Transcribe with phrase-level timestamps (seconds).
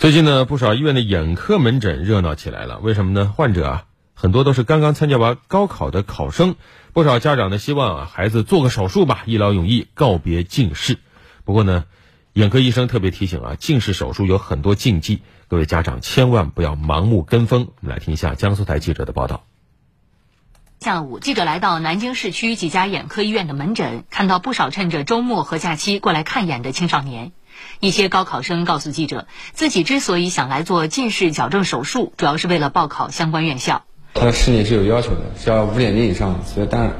[0.00, 2.78] 最近呢，不少医院的眼科门诊热闹起来了。
[2.78, 3.34] 为什么呢？
[3.36, 3.84] 患者啊，
[4.14, 6.56] 很多都是刚刚参加完高考的考生。
[6.94, 10.96] 不少家长呢，希望啊孩子做个手术吧，一劳永逸，告别近视。
[11.44, 11.84] 不过呢，
[12.32, 17.68] 眼科医生特别提醒啊，近视手术有很多禁忌，各位家长千万不要盲目跟风。
[17.82, 19.44] 我们来听一下江苏台记者的报道。
[20.80, 27.32] 下午，记者来到南京市区几家眼科医院的门诊，看到不少趁着周末和假期过来看眼的青少年。
[27.80, 33.82] 一些高考生告诉记者，自己之所以想来做近视矫正手术，主要是为了报考相关院校。
[34.12, 36.40] 他的视力是有要求的，是要五点零以上。
[36.44, 36.92] 所以，当然，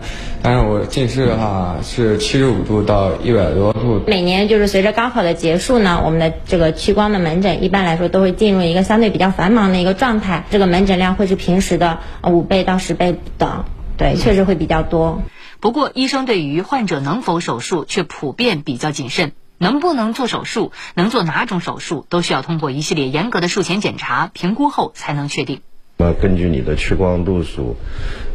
[0.42, 4.00] 当然我近视的话是七十五度到一百多度。
[4.06, 13.64] 每年就是随着高考的结束呢，我们的这个屈光的门诊一般来说都会进入一个相对比较繁忙的一个状态，这个门诊量会是平时的五倍到十倍不等。
[13.96, 15.22] 对，确实会比较多。
[15.58, 19.32] 不过，医生对于患者能否手术却普遍比较谨慎。
[19.62, 25.60] 能不能做手术，能做哪种手术，都需要通过一系列严格的术前检查评估后才能确定。
[25.98, 27.76] 那根据你的屈光度数、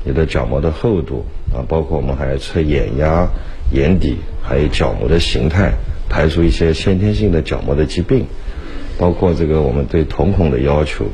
[0.03, 3.27] 你的角膜的厚度啊，包括我们还要测眼压、
[3.71, 5.73] 眼底，还有角膜的形态，
[6.07, 8.27] 排除一些先天性的角膜的疾病，
[8.99, 11.05] 包括这个我们对瞳孔的要求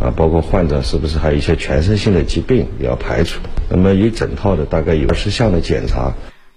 [0.00, 3.38] 啊，包括患者是不是还有一些全身性的疾病也要排除。
[3.70, 6.14] 那么一整套的大概有二十项的检查。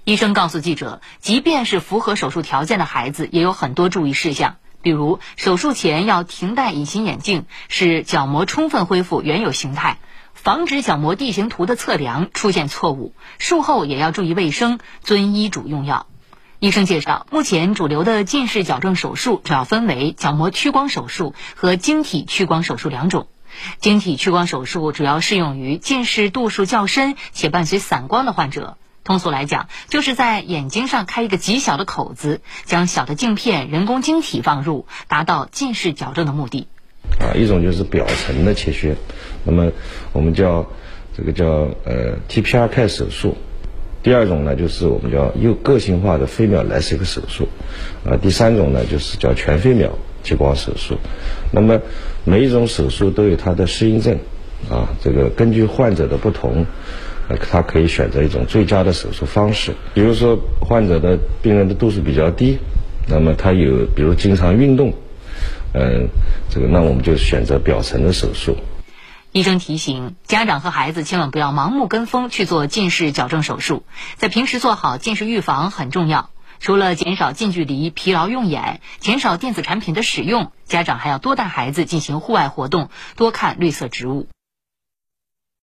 [0.10, 10.00] 医生告诉记者，即便是符合手术条件的孩子，也有很多注意事项，比如手术前要停戴隐形眼镜，使角膜充分恢复原有形态，
[10.34, 13.14] 防止角膜地形图的测量出现错误。
[13.38, 16.08] 术后也要注意卫生，遵医嘱用药。
[16.58, 23.28] 医生介绍，目前主流的近视矫正手术主要分为角膜屈光手术和晶体屈光手术两种。
[23.78, 28.76] 晶体屈光手术主要适用于近视度数较深且伴随散光的患者。
[29.10, 36.68] 通俗来讲，就是在眼睛上开一个极小的口子，将小的镜片人工晶体放入，达到近视矫正的目的。
[37.20, 38.96] 啊，一种就是表层的切削，
[39.44, 39.72] 那么
[40.14, 40.68] 我们叫
[41.18, 41.48] 这个叫
[41.86, 43.32] 呃 TPRK 手术；
[44.04, 47.46] 第二种呢，就是我们叫又个性化的飞秒来一个手术；
[48.08, 49.90] 啊，第三种呢，就是叫全飞秒
[50.22, 51.00] 激光手术。
[51.52, 51.82] 那么
[52.26, 54.20] 每一种手术都有它的适应症，
[54.70, 56.68] 啊，这个根据患者的不同。
[57.38, 62.58] 他可以选择一种最佳的手术方式，比如说患者的病人的度数比较低，
[63.08, 64.94] 那么他有比如经常运动，
[65.74, 66.10] 嗯，
[66.50, 68.58] 这个那我们就选择表层的手术。
[69.32, 73.84] 医生提醒家长和孩子千万不要盲目跟风去做近视矫正手术，
[74.16, 76.32] 在平时做好近视预防很重要。
[76.60, 84.28] 除了减少近距离疲劳用眼，减少电子产品的使用，家长还要多带孩子进行户外活动，多看绿色植物。